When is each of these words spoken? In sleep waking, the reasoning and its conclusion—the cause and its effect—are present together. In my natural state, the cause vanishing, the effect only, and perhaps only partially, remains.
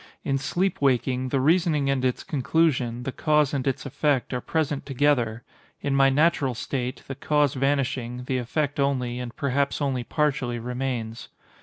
In 0.23 0.39
sleep 0.39 0.81
waking, 0.81 1.29
the 1.29 1.39
reasoning 1.39 1.87
and 1.87 2.03
its 2.03 2.23
conclusion—the 2.23 3.11
cause 3.11 3.53
and 3.53 3.67
its 3.67 3.85
effect—are 3.85 4.41
present 4.41 4.83
together. 4.83 5.43
In 5.79 5.93
my 5.95 6.09
natural 6.09 6.55
state, 6.55 7.03
the 7.07 7.13
cause 7.13 7.53
vanishing, 7.53 8.23
the 8.23 8.39
effect 8.39 8.79
only, 8.79 9.19
and 9.19 9.35
perhaps 9.35 9.79
only 9.79 10.03
partially, 10.03 10.57
remains. 10.57 11.29